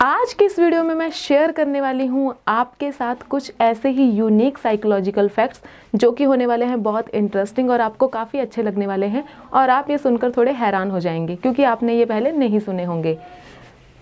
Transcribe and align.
आज 0.00 0.32
की 0.32 0.44
इस 0.44 0.58
वीडियो 0.58 0.82
में 0.84 0.94
मैं 0.94 1.08
शेयर 1.10 1.52
करने 1.52 1.80
वाली 1.80 2.04
हूँ 2.06 2.34
आपके 2.48 2.90
साथ 2.92 3.22
कुछ 3.28 3.52
ऐसे 3.60 3.88
ही 3.88 4.04
यूनिक 4.10 4.58
साइकोलॉजिकल 4.58 5.28
फैक्ट्स 5.28 5.62
जो 5.94 6.10
कि 6.12 6.24
होने 6.24 6.46
वाले 6.46 6.64
हैं 6.64 6.82
बहुत 6.82 7.08
इंटरेस्टिंग 7.10 7.70
और 7.70 7.80
आपको 7.80 8.06
काफ़ी 8.06 8.38
अच्छे 8.38 8.62
लगने 8.62 8.86
वाले 8.86 9.06
हैं 9.06 9.24
और 9.52 9.70
आप 9.70 9.90
ये 9.90 9.98
सुनकर 9.98 10.32
थोड़े 10.36 10.52
हैरान 10.52 10.90
हो 10.90 11.00
जाएँगे 11.00 11.36
क्योंकि 11.36 11.64
आपने 11.64 11.96
ये 11.96 12.04
पहले 12.04 12.32
नहीं 12.32 12.58
सुने 12.58 12.84
होंगे। 12.84 13.16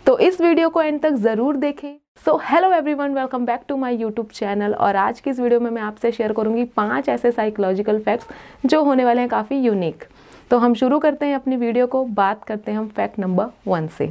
तो 0.06 0.19
इस 0.19 0.40
वीडियो 0.40 0.69
को 0.69 0.82
एंड 0.82 1.01
तक 1.03 1.14
ज़रूर 1.14 1.56
देखें। 1.56 1.97
So 2.24 2.37
hello 2.44 2.72
everyone 2.72 3.15
welcome 3.15 3.47
back 3.47 3.63
to 3.69 3.76
my 3.76 3.97
YouTube 3.97 4.28
channel 4.31 4.74
और 4.74 4.97
आज 4.97 5.21
की 5.21 5.31
इस 5.31 5.40
वीडियो 5.40 5.60
में 5.60 5.71
मैं 5.71 5.83
आपसे 5.83 6.13
शेयर 6.13 6.33
करूँगी 6.33 6.65
पाँच 6.76 7.08
ऐसे 7.08 7.31
साइकोलॉजिकल 7.33 8.01
फैक्ट्स 8.01 8.26
जो 8.67 8.83
होने 8.85 9.04
वाले 9.04 9.21
हैं 9.21 9.31
काफ़ी 9.31 9.60
यूनिक 9.60 10.04
तो 10.51 10.58
हम 10.58 10.74
शुरू 10.74 10.99
करते 10.99 11.26
हैं 11.26 11.35
अपनी 11.35 11.56
वीडियो 11.56 11.87
को, 11.87 12.04
बात 12.04 12.44
करते 12.44 12.71
हैं 12.71 12.78
हम 12.78 12.88
फैक्ट 12.88 13.19
नंबर 13.19 13.47
वन 13.67 13.87
से। 13.88 14.10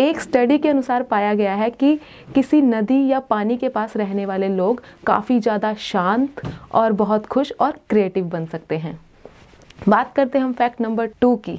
एक 0.00 0.20
स्टडी 0.20 0.58
के 0.58 0.68
अनुसार 0.68 1.02
पाया 1.02 1.34
गया 1.34 1.54
है 1.54 1.68
कि 1.70 1.94
किसी 2.34 2.60
नदी 2.62 3.06
या 3.08 3.18
पानी 3.20 3.56
के 3.56 3.68
पास 3.68 3.96
रहने 3.96 4.26
वाले 4.26 4.48
लोग 4.48 4.82
काफ़ी 5.06 5.38
ज़्यादा 5.40 5.72
शांत 5.74 6.40
और 6.72 6.92
बहुत 6.92 7.26
खुश 7.26 7.52
और 7.60 7.78
क्रिएटिव 7.90 8.24
बन 8.24 8.46
सकते 8.46 8.78
हैं। 8.78 8.98
बात 9.88 10.12
करते 10.14 10.38
हैं 10.38 10.44
हम 10.44 10.52
फैक्ट 10.52 10.80
नंबर 10.80 11.10
टू 11.20 11.34
की। 11.36 11.56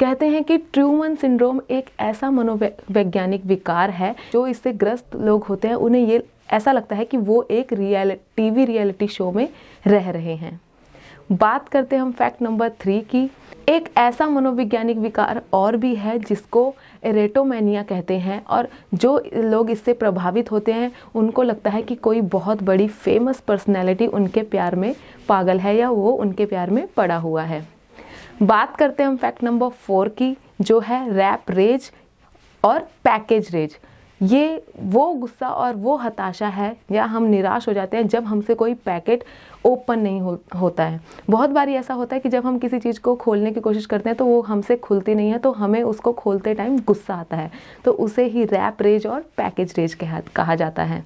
कहते 0.00 0.26
हैं 0.26 0.42
कि 0.44 0.56
ट्रूमन 0.58 1.14
सिंड्रोम 1.14 1.60
एक 1.70 1.90
ऐसा 2.00 2.30
मनोवैज्ञानिक 2.30 3.44
विकार 3.46 3.90
है 3.90 4.14
जो 4.32 4.46
इससे 4.46 4.72
ग्रस्त 4.74 5.16
लोग 5.16 5.44
होते 5.44 5.68
हैं। 5.68 5.74
उन्हें 5.76 6.06
ये 6.06 6.22
ऐसा 6.52 6.72
लगता 6.72 6.96
है 6.96 7.04
कि 7.04 7.16
वो 7.16 7.42
एक 7.50 7.72
रियल 7.72 8.16
टीवी 8.36 8.64
रियलिटी 8.64 9.08
शो 9.08 9.30
में 9.32 9.48
रह 9.86 10.10
रहे 10.10 10.34
हैं। 10.34 10.60
बात 11.32 11.68
करते 11.68 11.96
हैं 11.96 12.02
हम 12.02 12.10
फैक्ट 12.12 12.42
नंबर 12.42 12.68
थ्री 12.80 13.00
की। 13.00 13.30
एक 13.68 13.88
ऐसा 13.98 14.26
मनोवैज्ञानिक 14.26 14.98
विकार 14.98 15.40
और 15.52 15.76
भी 15.76 15.94
है 15.94 16.18
जिसको 16.18 16.74
एरेटोमेनिया 17.04 17.82
कहते 17.82 18.18
हैं 18.18 18.44
और 18.44 18.68
जो 18.94 19.18
लोग 19.34 19.70
इससे 19.70 19.92
प्रभावित 19.92 20.50
होते 20.50 20.72
हैं, 20.72 20.92
उनको 21.14 21.42
लगता 21.42 21.70
है 21.70 21.82
कि 21.82 21.94
कोई 21.94 22.20
बहुत 22.20 22.62
बड़ी 22.62 22.86
फ़ेमस 22.88 23.40
पर्सनैलिटी 23.40 24.06
उनके 24.06 24.42
प्यार 24.42 24.74
में 24.74 24.94
पागल 25.28 25.60
है 25.60 25.76
या 25.76 25.90
वो 25.90 26.12
उनके 26.12 26.46
प्यार 26.46 26.70
में 26.70 26.86
पड़ा 26.86 27.16
हुआ 27.16 27.42
है। 27.42 27.66
बात 28.42 28.76
करते 28.76 29.02
हैं 29.02 29.10
हम 29.10 29.16
फैक्ट 29.16 29.44
नंबर 29.44 29.68
फोर 29.68 30.08
की, 30.08 30.36
जो 30.60 30.80
है 30.80 31.08
रैप 31.12 31.50
रेज 31.50 31.90
और 32.64 32.80
पैकेज 33.04 33.48
रेज 33.52 33.76
ये 34.20 34.62
वो 34.80 35.12
गुस्सा 35.14 35.48
और 35.48 35.74
वो 35.74 35.96
हताशा 35.96 36.48
है 36.48 36.76
या 36.92 37.04
हम 37.04 37.22
निराश 37.22 37.68
हो 37.68 37.72
जाते 37.72 37.96
हैं 37.96 38.06
जब 38.08 38.24
हमसे 38.24 38.54
कोई 38.54 38.74
पैकेट 38.74 39.24
ओपन 39.64 39.98
नहीं 39.98 40.20
हो, 40.20 40.38
होता 40.60 40.84
है। 40.84 41.00
बहुत 41.30 41.50
बारी 41.50 41.74
ऐसा 41.74 41.94
होता 41.94 42.16
है 42.16 42.20
कि 42.20 42.28
जब 42.28 42.46
हम 42.46 42.58
किसी 42.58 42.78
चीज़ 42.78 43.00
को 43.00 43.14
खोलने 43.14 43.52
की 43.52 43.60
कोशिश 43.60 43.86
करते 43.86 44.08
हैं 44.08 44.16
तो 44.16 44.24
वो 44.24 44.40
हमसे 44.42 44.76
खुलती 44.76 45.14
नहीं 45.14 45.30
है 45.30 45.38
तो 45.38 45.52
हमें 45.52 45.82
उसको 45.82 46.12
खोलते 46.12 46.54
टाइम 46.54 46.78
गुस्सा 46.78 47.14
आता 47.14 47.36
है। 47.36 47.50
तो 47.84 47.92
उसे 47.92 48.24
ही 48.24 48.44
रैप 48.44 48.82
रेज 48.82 49.06
और 49.06 49.20
पैकेज 49.36 49.74
रेज 49.78 49.94
के 49.94 50.06
हाथ 50.06 50.32
कहा 50.36 50.54
जाता 50.54 50.82
है। 50.82 51.04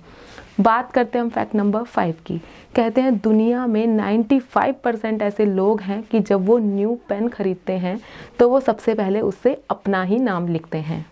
बात 0.61 0.91
करते 0.92 1.19
हैं 1.19 1.25
हम 1.25 1.31
फैक्ट 1.31 1.55
नंबर 1.55 1.83
फाइव 1.83 2.14
की। 2.27 2.38
कहते 2.77 3.00
हैं 3.00 3.16
दुनिया 3.19 3.66
में 3.66 3.86
95 3.86 4.75
परसेंट 4.84 5.22
ऐसे 5.22 5.44
लोग 5.44 5.81
हैं 5.81 6.03
कि 6.03 6.20
जब 6.20 6.47
वो 6.47 6.58
न्यू 6.58 6.98
पेन 7.08 7.28
खरीदते 7.28 7.72
हैं 7.72 8.00
तो 8.38 8.48
वो 8.48 8.61
सबसे 8.61 8.94
पहले 8.94 9.20
उससे 9.20 9.61
अपना 9.70 10.03
ही 10.03 10.19
नाम 10.19 10.48
लिखते 10.48 10.78
हैं। 10.78 11.06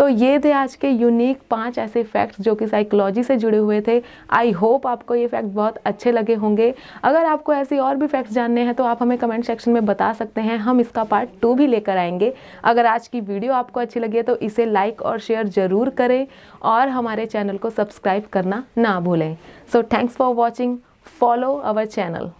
तो 0.00 0.06
ये 0.08 0.38
थे 0.38 0.50
आज 0.52 0.74
के 0.74 0.88
यूनिक 0.88 1.40
पाँच 1.50 1.78
ऐसे 1.78 2.02
फैक्ट्स 2.02 2.40
जो 2.40 2.54
कि 2.54 2.66
साइकोलॉजी 2.66 3.22
से 3.22 3.36
जुड़े 3.36 3.58
हुए 3.58 3.80
थे। 3.88 4.00
आई 4.32 4.50
होप 4.52 4.86
आपको 4.86 5.14
ये 5.14 5.26
फैक्ट 5.26 5.48
बहुत 5.48 5.76
अच्छे 5.86 6.12
लगे 6.12 6.34
होंगे। 6.34 6.72
अगर 7.04 7.24
आपको 7.24 7.54
ऐसी 7.54 7.78
और 7.78 7.96
भी 7.96 8.06
फैक्ट्स 8.06 8.32
जानने 8.32 8.62
हैं 8.64 8.74
तो 8.74 8.84
आप 8.84 9.02
हमें 9.02 9.16
कमेंट 9.18 9.44
सेक्शन 9.44 9.70
में 9.70 9.84
बता 9.86 10.12
सकते 10.12 10.40
हैं। 10.40 10.56
हम 10.58 10.80
इसका 10.80 11.04
पार्ट 11.04 11.30
टू 11.42 11.52
भी 11.54 11.66
लेकर 11.66 11.96
आएँगे। 11.96 12.32
अगर 12.64 12.86
आज 12.86 13.08
की 13.08 13.20
वीडियो 13.20 13.52
आपको 13.52 13.80
अच्छी 13.80 14.00
लगी 14.00 14.16
है 14.16 14.22
तो 14.22 14.36
इसे 14.38 14.66
लाइक 14.66 15.02
और 15.02 15.18
शेयर 15.20 15.48
ज़रूर 15.50 15.90
करें 15.90 16.26
और 16.62 16.88
हमारे 16.88 17.26
चैनल 17.26 17.56
को 17.56 17.70
सब्सक्राइब 17.70 18.26
करना 18.32 18.64
ना 18.78 18.98
भूलें। 19.00 19.36
So 19.72 19.82
thanks 19.84 20.16
for 20.16 20.34
watching 20.34 20.78
follow 21.20 21.54
our 21.56 21.86
channel 21.86 22.30